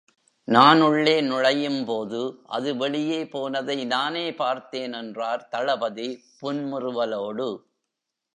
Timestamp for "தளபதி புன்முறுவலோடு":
5.51-7.49